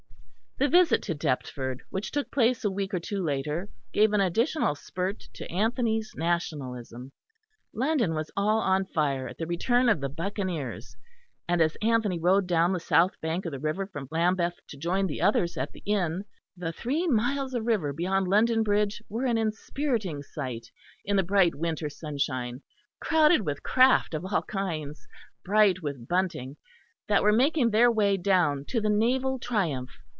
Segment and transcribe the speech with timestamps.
[0.57, 4.75] The visit to Deptford, which took place a week or two later, gave an additional
[4.75, 7.11] spurt to Anthony's nationalism.
[7.73, 10.95] London was all on fire at the return of the buccaneers,
[11.47, 15.07] and as Anthony rode down the south bank of the river from Lambeth to join
[15.07, 16.25] the others at the inn,
[16.55, 20.67] the three miles of river beyond London Bridge were an inspiriting sight
[21.03, 22.61] in the bright winter sunshine,
[22.99, 25.07] crowded with craft of all kinds,
[25.43, 26.55] bright with bunting,
[27.07, 29.89] that were making their way down to the naval triumph.